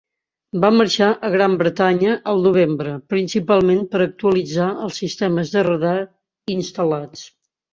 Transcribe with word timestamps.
Va 0.61 0.69
marxar 0.77 1.09
a 1.27 1.29
Gran 1.33 1.57
Bretanya 1.59 2.15
al 2.31 2.41
novembre, 2.47 2.95
principalment 3.15 3.83
per 3.93 4.01
actualitzar 4.07 4.71
els 4.87 4.99
sistemes 5.05 5.55
de 5.59 5.67
radar 5.69 5.97
instal·lats. 6.57 7.31